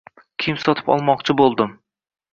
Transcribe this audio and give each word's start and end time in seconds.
Kiyim 0.43 0.57
sotib 0.63 0.89
olmoqchi 0.95 1.37
boʻldim. 1.43 1.79